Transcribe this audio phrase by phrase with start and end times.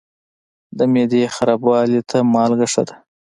[0.77, 2.95] د معدې خرابوالي ته مالګه ښه ده.